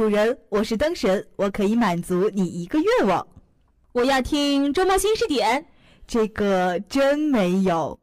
[0.00, 3.26] 主人，我是灯神，我可以满足你一个愿望。
[3.92, 5.62] 我要听周末新视点，
[6.06, 8.00] 这个真没有。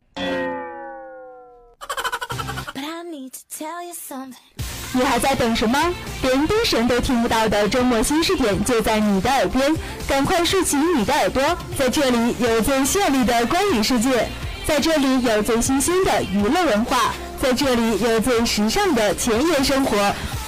[4.93, 5.91] 你还在等什么？
[6.21, 9.75] 连灯神都听不到的周末新视点就在你的耳边，
[10.07, 11.41] 赶快竖起你的耳朵，
[11.79, 14.29] 在这里有最绚丽的光影世界，
[14.67, 19.97] 在这里有最新鲜的娱乐文化，在这里有最时尚的前沿生活，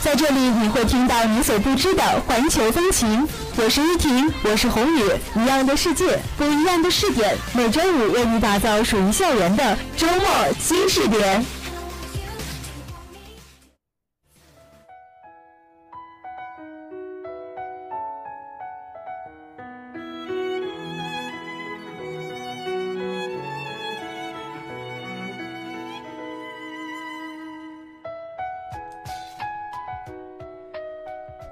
[0.02, 3.28] 在这里你会听到你所不知的环球风情。
[3.58, 5.04] 我是依婷，我是宏宇，
[5.36, 10.24] 一样的世界，不一样的视点，每周五为你打造属于校园的周末
[10.58, 11.46] 新视点。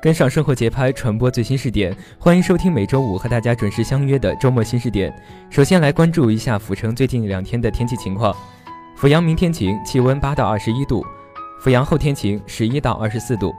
[0.07, 5.13] 跟上生活节拍，传播最新视点，欢迎收听每周五和大家准时相约的周末新视点。
[5.49, 8.33] 首先来关注一下阜城最近两天的天气情况：
[8.95, 11.01] 阜阳明天晴，气温八到二十一度；
[11.61, 13.53] 阜阳后天晴，十一到二十四度。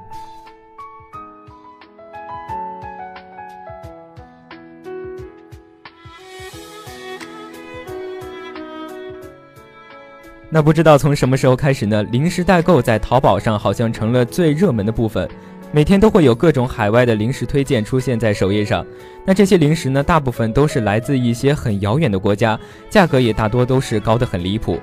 [10.48, 12.02] 那不知道从什么时候开始呢？
[12.04, 15.28] 零食代购在淘宝上好像成了最热门的部分。
[15.70, 18.84] 每天都会有各种海外的零食推荐出现在首页上，
[19.26, 24.80] 那这些零食呢，大部分都是来自一些很遥远的国家，价格也大多都是高得很离谱。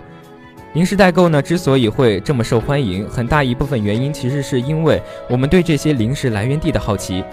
[0.74, 7.24] 零食代购呢，之所以会这么受欢迎，很大一部分原因其实是因为我们对这些零食来源地的好奇。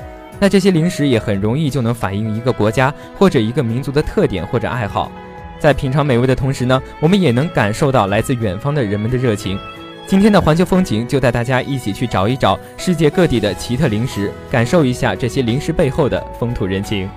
[0.40, 5.12] 那这些零食也很容易就能反映一个国家或者一个民族的特点或者爱好，
[5.58, 9.58] 在品尝美味的同时呢，我们也能感受到来自远方的人们的热情。
[10.06, 17.08] 今天的环球风景就带大家一起去找一找世界各地的奇特零食，感受一下这些零食背后的风土人情。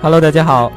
[0.00, 0.72] Hello，大家好。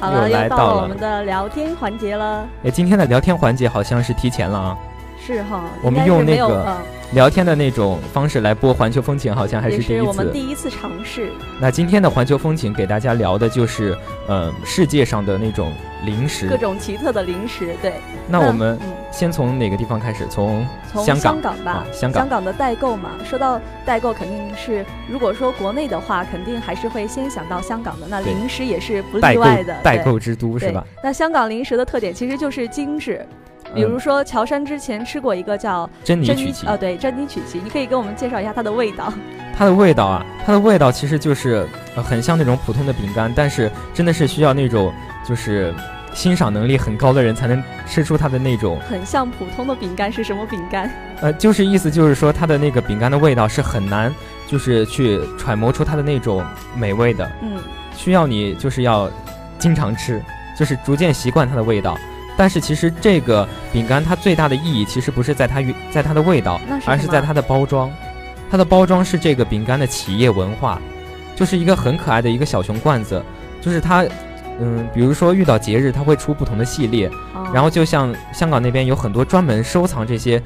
[0.00, 2.48] 好了，又到了我们的聊天环节了。
[2.64, 4.78] 哎，今天的聊天环节好像是提前了啊。
[5.20, 6.78] 是哈，我们用那个。
[7.12, 9.94] 聊天的那种方式来播环球风情，好像还是第一次。
[9.96, 11.32] 是我们第一次尝试。
[11.60, 13.98] 那今天的环球风情给大家聊的就是，
[14.28, 15.72] 呃，世界上的那种
[16.04, 17.74] 零食，各种奇特的零食。
[17.82, 17.94] 对。
[18.28, 18.78] 那我们
[19.10, 20.24] 先从哪个地方开始？
[20.28, 20.64] 从
[21.04, 21.84] 香港吧。
[21.92, 22.22] 香港。
[22.22, 28.06] 香港的代购嘛，说到代购，肯定是如果说国内的话，肯定还是会先想到香港的。
[28.08, 29.74] 那零食也是不例外的。
[29.82, 30.86] 代购之都是吧？
[31.02, 33.26] 那香港零食的特点其实就是精致。
[33.74, 39.12] 比如说，乔杉之前吃过一个叫珍妮曲奇，哦，对，珍妮曲奇，你可以给我们介绍一下它的味道。
[39.56, 44.92] 它的味道啊，它的味道其实就是很像那种普通的饼干，但是真的是需要那种
[45.28, 45.74] 就是
[46.14, 48.80] 欣赏能力很高的人才能吃出它的那种。
[48.88, 50.90] 很像普通的饼干是什么饼干？
[51.20, 54.12] 呃，就是意思就是说它的那个饼干的味道是很难，
[54.46, 56.42] 就是去揣摩出它的那种
[56.74, 57.30] 美味的。
[57.42, 57.58] 嗯，
[57.94, 59.10] 需要你就是要
[59.58, 60.22] 经常吃，
[60.58, 61.96] 就是逐渐习惯它的味道。
[62.40, 67.92] 但是其实这个饼干它最大的意义其实不是在它在它的味道，而是在它的包装。
[68.50, 70.80] 它的包装是这个饼干的企业文化，
[71.36, 73.22] 就是一个很可爱的一个小熊罐子。
[73.60, 74.06] 就是它，
[74.60, 77.10] 嗯，比如说遇到节日，它会出不同的系列。
[77.52, 80.40] 然后就像香港那边有很多专门收藏这些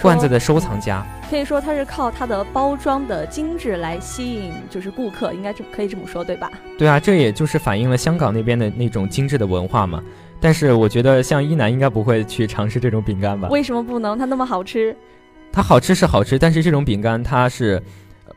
[0.00, 1.04] 罐子的收藏家。
[1.28, 6.48] 可以说它是靠它的包装的精致来吸引就是顾客，应该这可以这么说对吧？
[6.78, 10.00] 对啊，这也就是反映了香港那边的那种精致的文化嘛。
[10.40, 13.48] 但是我觉得像一楠应该不会去尝试这种饼干吧？
[13.48, 14.16] 为什么不能？
[14.16, 14.94] 它那么好吃。
[15.50, 17.82] 它好吃是好吃，但是这种饼干它是，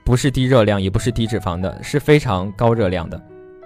[0.04, 3.22] 不是低热量，也不是低脂肪的，是非常高热量的。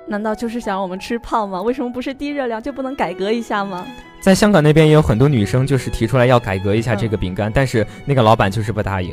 [0.08, 1.62] 难道就是想让我们吃胖吗？
[1.62, 3.86] 为什么不是低热量就不能改革一下吗？
[4.20, 9.12] 在香港那边也有很多女生就是提出来要改革一下这个饼干，但是那个老板就是不答应，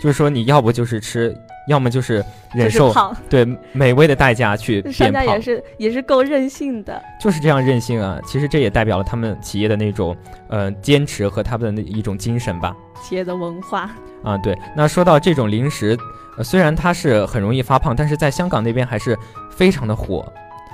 [0.00, 1.34] 就是说你要不就是吃。
[1.68, 2.92] 要么就是忍受
[3.28, 8.18] 对美味的代价去 变胖，也是也是够任性的，就是这样任性啊！
[8.26, 10.16] 其实这也代表了他们企业的那种
[10.48, 13.88] 呃坚持和他们的那一种精神吧，企业的文化
[14.24, 14.36] 啊。
[14.38, 15.96] 对，那说到这种零食，
[16.42, 19.16] 虽然它是很容易发胖，但是在香港那边还是
[19.50, 20.24] 非常的火，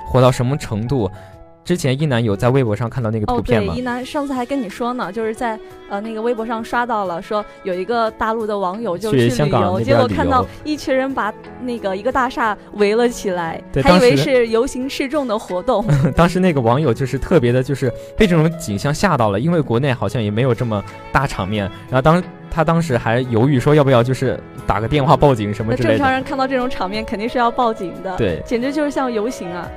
[0.05, 1.09] 火到什么程度？
[1.65, 3.73] 之前一楠有在微博上看到那个图片吗？
[3.73, 5.59] 哦，对，一楠上次还跟你说呢，就是在
[5.89, 15.85] 呃那个微博上刷到了，说有一个大陆的网友就去旅游，结果看到一群人把那个一个大厦围了起来，还以为是游行示众的活动。
[16.15, 20.81] 当时那个网友就是特别的，就是被这种景象吓到了，因为国内好像也没有这么
[21.11, 21.69] 大场面。
[21.89, 25.97] 然后当他当时还犹豫说要不要就是打个电话报警什么之类的。
[25.97, 29.69] 正常人看到这种场面肯定是要报警的，对，简直就是像游行啊。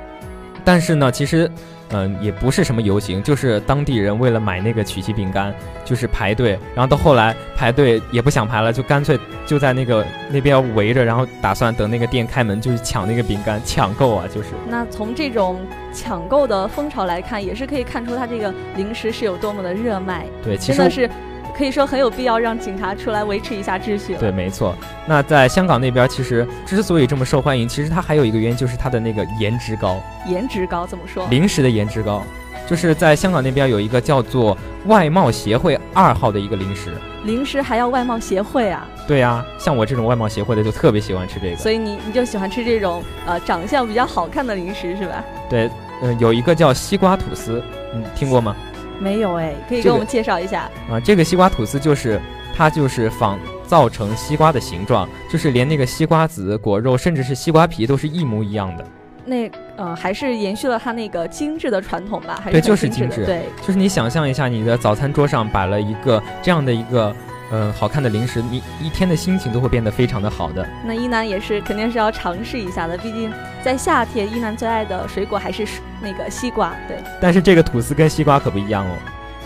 [0.63, 1.49] 但是呢，其实。
[1.93, 5.53] 嗯，也不是什么游行，就是当地人为了买那个曲奇饼干，
[5.83, 14.51] 就是排队，然后到后来排队也不想排了，就干脆就在那个那边围着，然后打算等那个店开门，就是抢那个饼干，抢购啊，就是。
[14.69, 15.59] 那从这种
[15.91, 20.25] 抢购的风潮来看，也是可以看出它这个零食是有多么的热卖。
[20.41, 21.09] 对，真的是。
[21.51, 24.15] 可以说很有必要让警察出来维持一下秩序。
[24.15, 24.75] 对，没错。
[25.07, 30.01] 那在香港那边，其实之所以这么受欢迎，其实它还有一个原因，就是它的那个颜值高。
[30.25, 31.27] 颜值高怎么说？
[31.29, 32.23] 零食的颜值高，
[32.67, 34.57] 就是在香港那边有一个叫做
[34.87, 36.91] 外貌协会二号的一个零食。
[37.23, 38.87] 零食还要外貌协会啊？
[39.07, 41.57] 对呀，像我这种外貌协会的就特别喜欢吃这个。
[41.57, 45.23] 所以你你就喜欢吃这种呃长相比较好看的零食是吧？
[45.49, 45.69] 对，
[46.01, 47.61] 嗯，有一个叫西瓜吐司，
[47.93, 48.55] 你，听过吗？
[49.01, 50.99] 没有哎，可以给我们介绍一下啊？
[50.99, 52.21] 这个西瓜吐司就是
[52.55, 58.85] 它就是仿造成西瓜的形状，就是连那个西瓜籽、果肉，甚至是西瓜皮都是一模一样的。
[59.25, 62.39] 那呃，还是延续了它那个精致的传统吧？
[62.43, 63.25] 还是对，就是精致。
[63.25, 67.15] 对，就是你想象一下，你的早餐桌上摆了一个这样的一个。
[67.51, 70.65] 嗯，好看的零食，你一天的心情都会变得非常的好的。
[70.85, 73.31] 那一楠也是肯定是要尝试一下的，毕竟
[73.61, 75.67] 在夏天，一楠最爱的水果还是
[76.01, 76.73] 那个西瓜。
[76.87, 78.95] 对，但是这个吐司跟西瓜可不一样哦，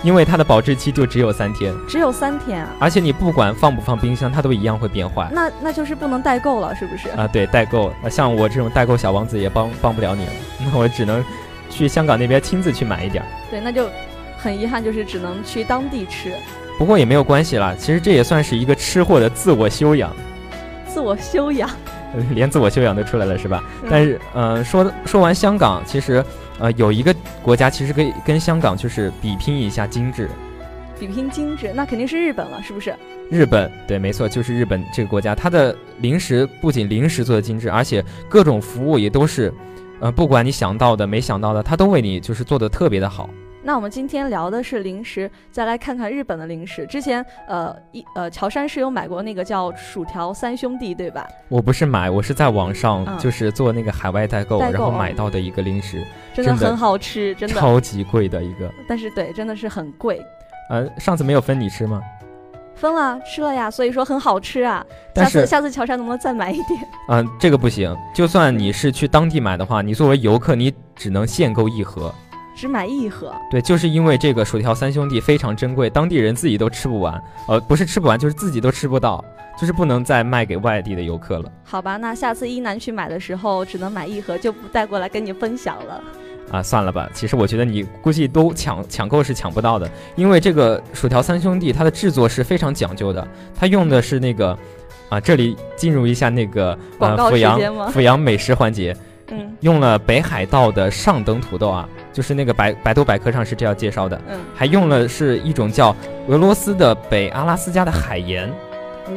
[0.04, 2.70] 因为它的保质期就只有三天，只有三天啊！
[2.80, 5.28] 而且你不管放不放冰箱，它都一样会变坏。
[5.32, 7.10] 那那就是不能代购了，是不是？
[7.10, 10.32] 啊，对，代购，像我这种代购小王子也帮帮不了你了，
[10.72, 11.26] 那我只能
[11.72, 13.24] 去香港那边亲自去买一点。
[13.50, 13.90] 对，那就
[14.38, 16.34] 很遗憾，就是只能去当地吃。
[16.78, 20.14] 不过也没有关系啦，其实这也算是一个吃货的自我修养。
[20.88, 21.70] 自我修养，
[22.34, 23.64] 连自我修养都出来了是吧？
[23.90, 26.24] 但是，呃，说说完香港，其实，
[26.58, 30.30] 呃，有一个国家其实可以跟香港就是比拼一下精致。
[30.98, 32.94] 比拼精致，那肯定是日本了，是不是？
[33.30, 39.54] 日本，对，没错，就是日本这个国家，它的零食不仅零食做的精致，而且各种服务也都是，
[40.00, 43.30] 呃，不管你想到的、没想到的，它都为你就是做的特别的好。
[43.66, 46.86] 那我们今天聊的是零食，再来看看日本的零食。
[46.86, 51.28] 之前，呃，一呃，乔杉是有买过那个叫薯条三兄弟，对吧？
[51.50, 58.72] 我不是买，我是在网上就是做那个海外代购，然后买到的一个零食，真的很好吃，真的超级贵的一个。
[58.88, 60.22] 但是对，真的是很贵。
[60.70, 62.00] 呃，上次没有分你吃吗？
[62.76, 64.86] 分了，吃了呀，所以说很好吃啊。
[65.16, 66.80] 下次下次乔杉能不能再买一点？
[67.10, 72.14] 嗯， 这个不行，就算你是去当地买的话，你作为游客，你只能限购一盒。
[72.56, 79.24] 只买一盒，对，就是因为这个薯条三兄弟非常珍贵，当地人自己都吃不完，呃，不是吃不完，就是自己都吃不到，
[79.60, 81.52] 就是不能再卖给外地的游客了。
[81.66, 86.02] 好吧，那下次一南去买的时候，只能买一盒，就不带过来跟你分享了。
[86.50, 94.58] 啊，算了吧，其实我觉得你估计都抢抢购是抢不到的，因为这个薯条三兄弟它的制作是非常讲究的，它用的是那个，
[95.10, 98.96] 啊，这里进入一下那个呃阜阳阜阳美食环节。
[99.32, 104.20] 嗯，用了北海道的上等土豆啊，就是那个百百度百科上是这样介绍的。
[104.30, 105.94] 嗯，还用了是一种叫
[106.30, 108.50] 俄罗斯的北阿拉斯加的海盐，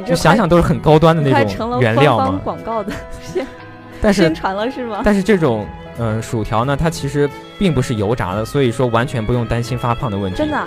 [0.04, 2.40] 就想想都是很高端的那种原料嘛。
[2.42, 2.92] 广告的，
[4.02, 5.02] 但是宣传了是吗？
[5.04, 5.64] 但是这种
[5.96, 10.36] 嗯薯条呢，它其实并不是油炸的，所以说完全不用担心发胖的问题。
[10.36, 10.60] 真的？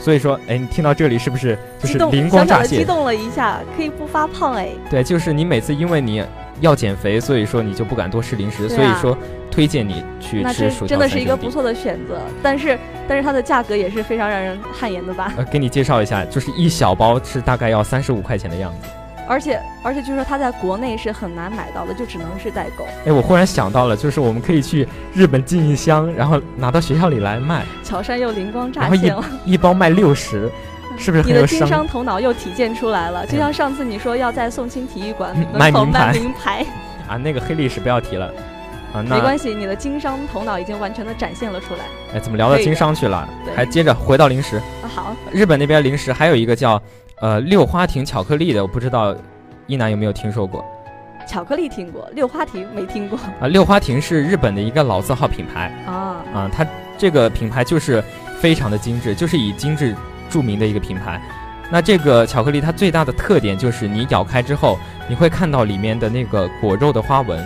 [0.00, 2.80] 所以说，哎，你听到这里是不是就是灵光乍现？
[2.80, 4.68] 激动了一下，可以不发胖哎。
[4.90, 6.24] 对，就是你每次因为你。
[6.60, 9.16] 要减肥，所以说你就不敢多吃零食，所以说
[9.50, 10.88] 推荐你去吃薯条。
[10.88, 15.32] 真的是一个不错的选择，但是但是它的价格也是非常让人汗颜的吧？
[15.36, 18.88] 呃，给你介绍一下，就是一小包是大概要三十五块钱的样子。
[19.28, 22.86] 而且而且据说它在国内是很难买到的，就只能是代购。
[23.04, 27.62] 哎，我忽然想到了，就是我们可以去日本进一箱，然后拿到学校里来卖。
[27.84, 30.50] 乔杉又灵光乍现了，一包卖六十。
[30.98, 33.26] 是不是你的经商头脑又体现出来了？
[33.26, 36.66] 就像上次你说要在宋清体育馆门口卖，名牌
[37.08, 38.26] 啊，那个黑历史不要提了
[38.92, 39.02] 啊。
[39.02, 41.80] 没关系，你的经商头脑已经完全的展现了出来。
[42.14, 43.28] 哎，怎么聊到经商去了？
[43.54, 44.88] 还接着回到零食啊。
[44.88, 46.82] 好，日本那边零食还有一个叫
[47.20, 49.14] 呃六花亭巧克力的，我不知道
[49.66, 50.64] 一楠有没有听说过？
[51.26, 53.46] 巧克力听过，六花亭没听过啊。
[53.46, 58.02] 六花亭是日本的一个老字号品牌啊啊，它这个品牌就是
[58.40, 59.94] 非常的精致，就是以精致。
[60.28, 61.20] 著名的一个品牌，
[61.70, 67.44] 那这个巧克力它最大的特点就是你咬开之后，你会看到里面的那个果肉的花纹。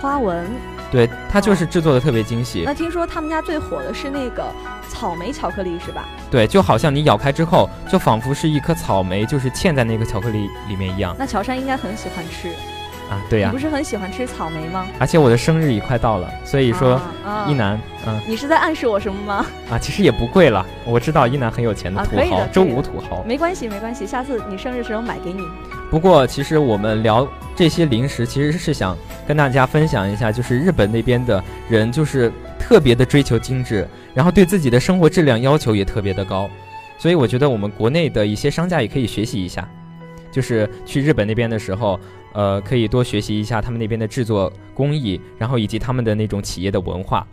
[0.00, 0.46] 花纹？
[0.90, 2.62] 对，它就是制作的特别精细。
[2.64, 4.44] 那听说他们家最火的是那个
[4.88, 6.04] 草莓巧克力是吧？
[6.30, 11.16] 对，就好像你咬开之后，就仿佛是一颗草莓，就是嵌在那个巧克力里面一样。
[11.18, 12.50] 那乔杉应该很喜欢吃。
[13.10, 14.86] 啊，对呀，你不是很喜欢吃草莓吗？
[14.98, 17.00] 而且我的生日也快到了，所以说
[17.48, 19.46] 一楠，嗯，你是在暗示我什么吗？
[19.70, 23.22] 啊，其实也不贵了，我知道一楠很有钱的土豪，周五土豪。
[23.26, 25.42] 没关系，没关系，下次你生日时候买给你。
[25.90, 28.96] 不过其实我们聊这些零食，其实是想
[29.28, 36.48] 跟大家分享一下，就是日本那边的人就是特别的追求精致，然后对自己的生活质量要求也特别的高，
[36.98, 39.68] 所以我觉得我们国内的一些商家也可以学习一下，
[40.32, 42.00] 就是去日本那边的时候，
[42.34, 47.26] 呃，可以多学习一下他们那边的制作工艺，然后以及他们的那种企业的文化。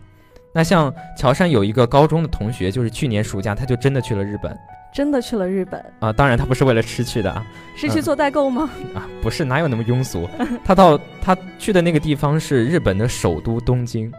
[0.53, 4.57] 那像乔山有一个高中的同学，就是去年暑假他就真的去了日本。
[4.93, 6.11] 真的去了日本啊？
[6.11, 7.45] 当然，他不是为了吃去的啊，
[7.77, 8.69] 是去做代购吗？
[8.93, 10.29] 啊，不是，哪有那么庸俗？
[10.65, 14.11] 他到他去的那个地方是日本的首都东京。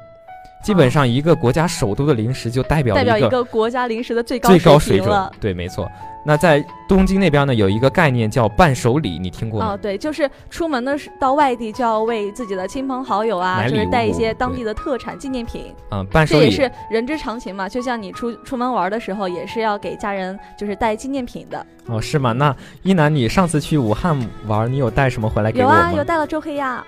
[0.63, 5.31] 基本上一个国家首都的零食就代表代表一个国家零食的最高最高水准了。
[5.41, 5.91] 对，没错。
[6.25, 9.73] 那在东京那边呢，有一个概念叫伴手礼，你听过吗？
[9.73, 15.75] 哦，对，就是出门的时到外地就要为自己的亲朋好友啊，就是带一些当地的特产纪念品。
[15.91, 17.69] 嗯，伴手礼这也是人之常情嘛。
[17.69, 21.67] 就像你出出门玩的时候，也是要给家人就是带纪念品的。
[21.87, 22.31] 哦，是吗？
[22.31, 22.55] 那
[22.85, 24.17] 一楠，你上次去武汉
[24.47, 25.75] 玩，你有带什么回来给我吗？
[25.75, 26.85] 有啊，有带了周黑鸭。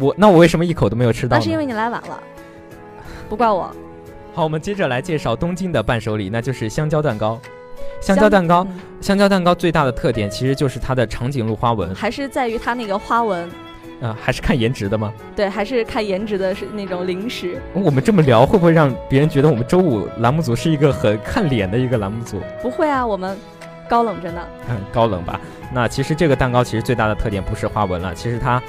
[0.00, 1.36] 我那我为什么一口都没有吃到？
[1.36, 2.20] 那是因为你来晚了。
[3.28, 3.70] 不怪我。
[4.34, 7.40] 好，我们接着来介绍东京的伴手礼，那就是香蕉蛋糕。
[8.00, 8.66] 香蕉蛋糕，
[9.00, 13.48] 香蕉蛋糕最大的特点其实就是它的长颈鹿花纹，还是在于它那个花纹。
[14.02, 15.10] 啊，还是看颜值的吗？
[15.34, 17.58] 对，还是看颜值的是那种零食。
[17.72, 22.38] 我们这么聊，会不会让别人觉得我们周五栏目组是一个很看脸的一个栏目组？
[22.60, 23.34] 不会啊，我们
[23.88, 24.42] 高冷着呢。
[24.68, 25.40] 嗯，高冷吧。
[25.72, 28.62] 那其实这个蛋糕其实最大的特点不是花纹了，其实它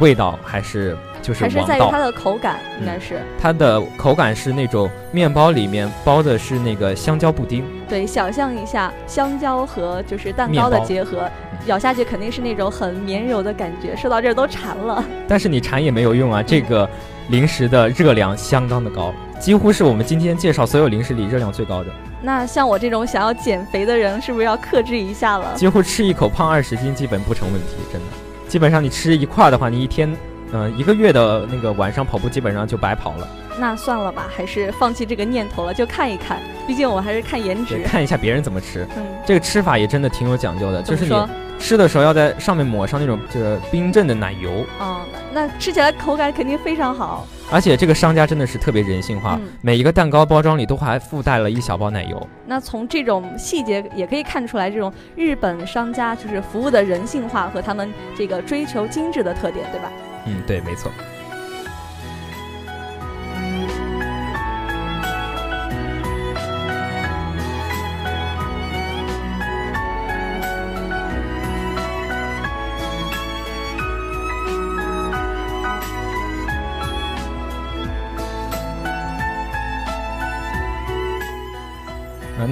[0.00, 0.96] 味道还是。
[1.22, 7.64] 就是还是在于它的口感，应该是它的口感是那种面包里面包的是那个香蕉布丁。
[7.88, 11.28] 对，想象一下香蕉和就是蛋糕的结合，
[11.66, 13.96] 咬下去肯定是那种很绵柔的感觉。
[13.96, 15.02] 说到这儿都馋了。
[15.26, 16.88] 但是你馋也没有用啊，这个
[17.28, 21.90] 零食的热量相当的高，几乎是我们今天介绍所有零食里热量最高的。
[22.22, 25.56] 那像我这种想要减肥的人，是不是要克制一下了？
[25.56, 28.25] 几乎吃一口胖二十斤基本不成问题，真的。
[28.48, 30.14] 基本上你吃一块的话，你一天。
[30.52, 33.28] 嗯，一个月的那个晚上跑步基本上就白跑了。
[33.58, 36.38] 那算了吧，还是放弃这个念头了，就看一看。
[36.68, 38.86] 毕竟我还是看颜值，看一下别人怎么吃。
[38.96, 41.10] 嗯，这个吃法也真的挺有讲究的，就是你
[41.58, 44.64] 吃的时候要在上面抹上那种这个冰镇的奶油。
[44.78, 45.00] 哦，
[45.32, 47.26] 那吃起来口感肯定非常好。
[47.50, 52.28] 而且这个商家真的是特别人性化，每一个蛋糕包装里都还附带了一小包奶油。
[52.44, 59.92] 那从这种细节也可以看出来，这种日本商家就是服务的人性化和他们这个追求精致的特点，对吧？
[60.26, 60.90] 嗯，对，没错。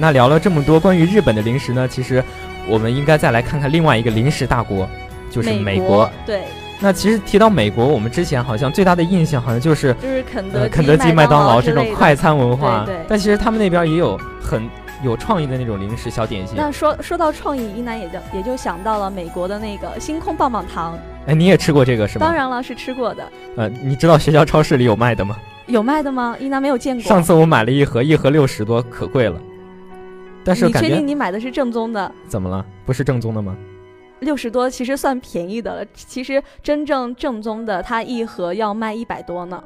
[0.05, 2.23] 那聊了这么多关于日本的零食呢，其实
[2.67, 4.87] 我们应该再来看看另外一个零食大国，
[5.31, 6.07] 就是美国。
[6.27, 6.43] 对。
[6.79, 12.83] 那其实提到美国，我们之前好像最大的印象好像就是就是肯德肯德基、麦当劳这种快餐文化。
[12.85, 12.97] 对。
[13.07, 14.69] 但其实他们那边也有很
[15.03, 16.55] 有创意的那种零食小点心。
[16.55, 20.95] 那说说到创意，一楠也就也就想到了美国的那个星空棒棒糖。
[21.25, 22.27] 哎，你也吃过这个是吗？
[22.27, 23.27] 当然了，是吃过的。
[23.57, 25.35] 呃，你知道学校超市里有卖的吗？
[25.65, 26.35] 有卖的吗？
[26.39, 27.03] 一楠没有见过。
[27.03, 29.41] 上次我买了一盒，一盒六十多，可贵了。
[30.45, 32.09] 但是你确定你买的是正宗的？
[32.27, 32.63] 怎么了？
[32.85, 33.57] 不是正宗的吗？
[34.19, 39.61] 六十多其实算便宜的了，其实真正正宗的，它一盒要卖一百多呢。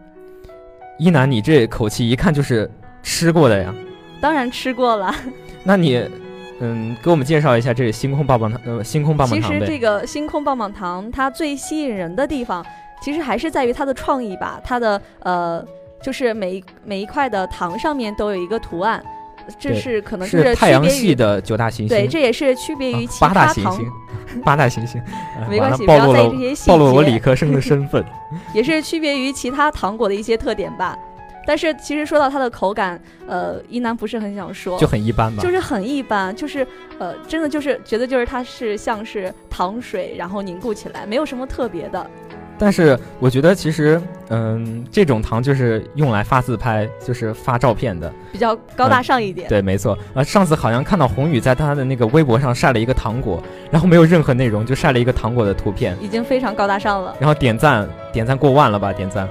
[0.97, 2.69] 一楠，你这口气一看就是
[3.03, 3.73] 吃过的呀。
[4.19, 5.13] 当然吃过了。
[5.63, 6.03] 那你，
[6.59, 9.51] 嗯，给我们介绍一下这个星空棒棒糖，呃，星空棒棒糖。
[9.51, 12.65] 其实这个星空棒棒糖，它最吸引人的地方，
[13.01, 14.59] 其实还是在于它的创意吧。
[14.63, 15.63] 它的呃，
[16.01, 19.01] 就是每一每一块的糖上面都有一个图案。
[19.57, 23.87] 这是可能是太阳系的九大行星，对，这也是区别于其他八大行星。
[24.45, 25.01] 八大行星，
[25.49, 26.71] 没关系，不要在意这些细节。
[26.71, 28.05] 暴露我理科生的身份，
[28.53, 30.95] 也是区别于其他糖果的一些特点吧。
[31.47, 36.67] 但是其实说到它的口感，呃，一楠不是很想说，就很一般吧，就是很一般，就是
[36.99, 42.07] 呃，真的就是觉得就是它是像是糖水，然后凝固起来，没有什么特别的。
[42.59, 49.47] 但是我觉得其实，嗯，这种糖就是用来发自拍，就是发照片的，比较高大上一点。
[49.47, 49.97] 对，没错。
[50.13, 57.15] 呃，上次好像看到宏宇在他的那个微博上晒了一个糖果，然后没有任何内容，就晒了一个糖果的图片，已经非常高大上了。
[57.17, 58.91] 然后点赞，点赞过万了吧？
[58.91, 59.25] 点赞，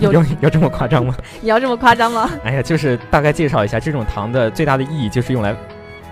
[0.00, 0.10] 有
[0.40, 1.14] 有这么夸张吗？
[1.42, 2.30] 你要这么夸张吗？
[2.42, 5.54] 哎呀，就是大概介绍一下，这种糖的最大的意义就是用来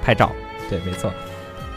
[0.05, 0.31] 拍照。
[0.69, 1.11] 对，没错。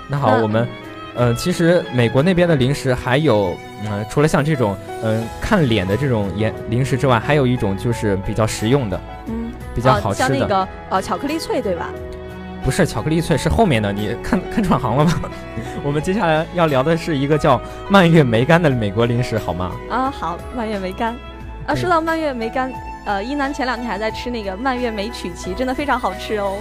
[0.10, 0.68] 那好，我们。
[1.16, 3.56] 嗯，其实美国那边的零食还有，
[3.86, 11.90] 嗯，除了像这种，嗯，看脸的这种颜零食之外，还有一种就是比较实用的，嗯，比较好吃的，像那个呃巧克力脆，对吧？
[12.64, 15.22] 不是巧克力脆，是后面的，你看看转行了吗？
[15.84, 19.72] 我们接下来要聊的是一个叫蔓越莓干的美国零食，好吗？
[19.90, 21.14] 啊，好，蔓越莓干。
[21.68, 22.72] 啊，说到蔓越莓干，
[23.06, 26.58] 呃，一楠前两天还在吃那个蔓越莓曲奇，真的非常好吃哦。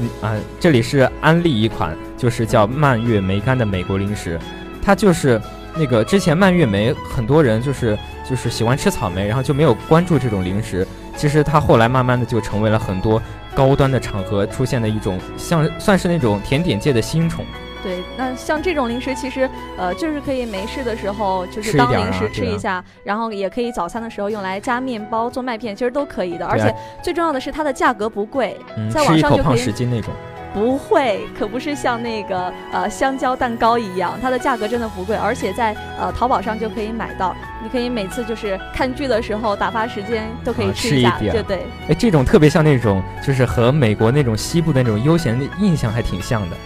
[0.00, 4.40] 嗯啊，这里是安利一款，就是叫蔓越莓干的美国零食，
[4.82, 5.40] 它就是
[5.76, 10.86] 那个之前蔓越莓很多人就是就是喜欢吃草莓，然后就没有关注这种零食。
[11.14, 13.22] 其实它后来慢慢的就成为了很多
[13.54, 17.44] 高端的场合出现的一种，像算是那种甜点界的新宠。
[17.82, 26.46] 对，那像这种零食，其实呃就是可以没事的时候就是当零食吃一下，然后也可以早餐的时候用来加面包、做麦片，其实都可以的。
[26.46, 28.56] 而且最重要的是它的价格不贵，
[28.90, 29.44] 在网上就可以。
[29.44, 30.12] 胖十斤那种。
[30.54, 37.34] 不会，可不是像那个呃香蕉蛋糕一样，它的价格真的不贵，而且在呃淘宝上就可以买到。
[37.62, 41.66] 你可以每次就是看剧的时候打发时间都可以吃一下，对对。
[41.88, 46.56] 哎，这种特别像那种就是和美国那种西部的那种悠闲的印象还挺像的。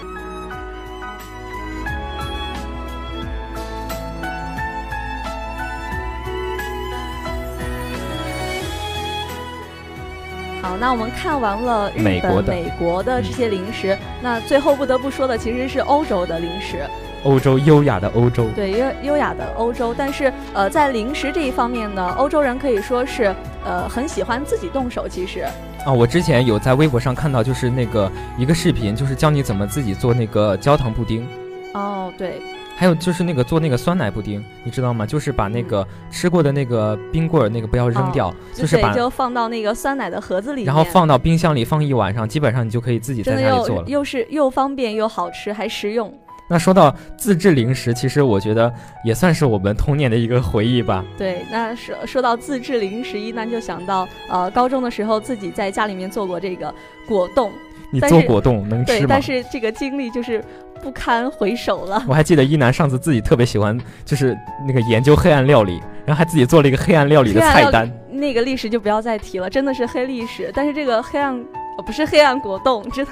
[10.87, 16.79] 那我们看完了日本、美国的这些零食，那最后不得不说的其实是欧洲的零食。
[17.25, 19.93] 欧洲优雅的欧洲，对优优雅的欧洲。
[19.99, 25.09] 但是呃，在零食这一方面呢，欧洲人可以说是呃很喜欢自己动手。
[25.09, 25.41] 其实
[25.85, 31.27] 啊，我之前有在微博上看到，就是那个一个视频，就是教你怎么自己做那个焦糖布丁。
[31.75, 32.41] 哦，对。
[32.79, 35.07] 还有就是那个做那个酸奶布丁，你知道吗？
[35.07, 43.89] 就是把那个吃过的那个冰棍儿那个不要扔掉，就是把就放到那个酸奶的盒子里，然后放到冰箱里放一晚上，基本上你就可以自己在家里做了。
[43.89, 46.13] 又是又方便又好吃还实用。
[46.49, 48.71] 那说到自制零食，其实我觉得
[49.03, 51.03] 也算是我们童年的一个回忆吧。
[51.17, 56.73] 对，那说说到自制零食，一般就想到呃高中的时候自己在家里面做过这个
[57.09, 57.51] 果冻。
[57.91, 58.99] 你做果冻能吃吗？
[58.99, 60.45] 对，但是这个经历就是。
[60.83, 62.03] 不堪回首了。
[62.09, 67.91] 我还记得一楠上次自己特别喜欢，就是那个研究黑暗料理，然后还自己做了一个黑暗料理的菜单。
[68.11, 70.51] 那个历史就不要再提了，真的是黑历史。
[70.55, 71.35] 但是这个黑暗，
[71.77, 73.11] 呃，不是黑暗果冻，真的，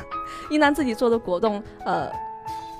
[0.50, 2.10] 一楠自己做的果冻，呃，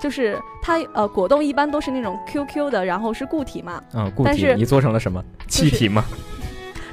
[0.00, 3.82] 就是它，呃，果冻一般都是那种 QQ 的，然后是固体嘛。
[3.92, 4.54] 嗯，固体。
[4.56, 5.22] 你做成了什么？
[5.48, 6.04] 气体吗？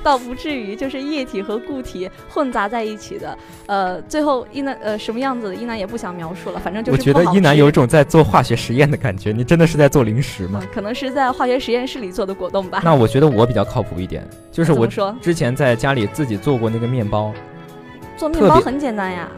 [0.04, 3.38] 倒不至于，就是液体和固体混杂在一起的。
[3.68, 6.98] 呃，最后一男呃什么样子的，一男也不想描述了，反正就是。
[6.98, 9.32] 我觉得一男有一种在做化学实验的感觉。
[9.32, 10.62] 你真的是在做零食吗？
[10.74, 12.82] 可能是在化学实验室里做的果冻吧。
[12.84, 14.88] 那我觉得我比较靠谱一点，就是我
[15.22, 17.34] 之前在家里自己做过那个面包。
[18.18, 19.30] 做面包很简单呀。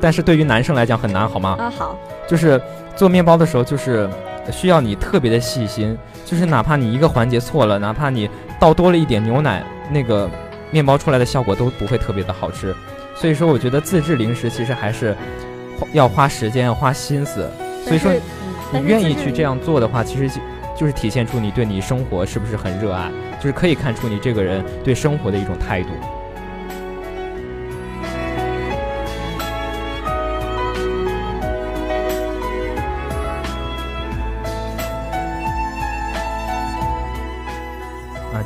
[0.00, 1.56] 但是对于男生来讲很难，好吗？
[1.58, 1.98] 啊好。
[2.28, 2.60] 就是
[2.96, 4.08] 做面包的时候，就是
[4.50, 8.28] 需要你特别的细心，就是哪怕你一个环节错了，哪怕你。
[8.60, 10.28] 倒多了一点牛奶，那个
[10.70, 12.76] 面包出来的效果都不会特别的好吃，
[13.16, 15.16] 所以说我觉得自制零食其实还是
[15.94, 17.50] 要花时间、要花心思。
[17.86, 18.12] 所以说，
[18.70, 20.40] 你愿意去这样做的话，其实就
[20.76, 25.88] 就是体现出你对你生活是不是很热爱，就是可以看出你这个人对生活的一种态度。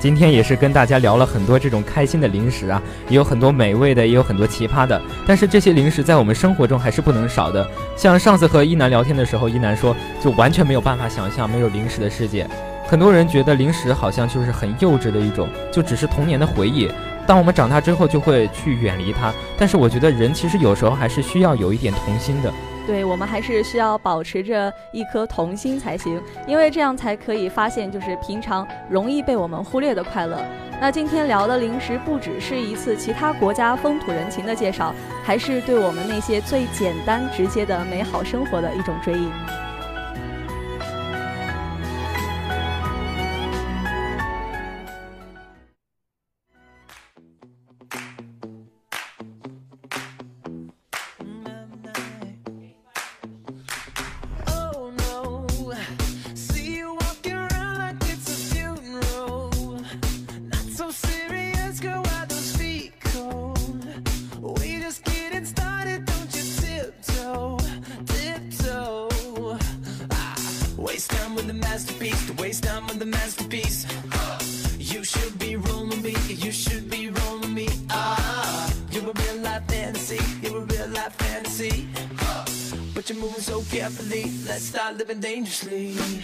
[0.05, 5.01] 今天也是跟大家聊了很多这种开心的零食啊，也有很多美味的，也有很多奇葩的。
[5.27, 7.67] 但是这些零食在我们生活中还是不能少的。
[7.97, 12.47] 像上次和一楠聊天的时候，一楠说就完全没有办法想象没有零食的世界。
[12.87, 16.87] 很多人觉得零食好像就是很幼稚的一种，就只是童年的回忆。
[17.27, 19.33] 当我们长大之后就会去远离它。
[19.57, 22.53] 但是我觉得人其实有时候还是需要有一点童心的。
[22.87, 30.39] 对我们还是需要保持着一颗童心才行，因为这样才可以发现就是平常容易被我们忽略的快乐。
[30.81, 39.29] 那今天聊的零食不只是一次其他国家风土人情的介绍，还是对我们那些最简单直接的美好生活的一种追忆。
[85.07, 86.24] living dangerously.